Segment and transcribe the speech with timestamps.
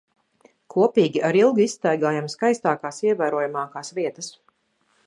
[0.75, 4.35] Kopīgi ar Ilgu izstaigājam skaistākās, ievērojamākās vietas.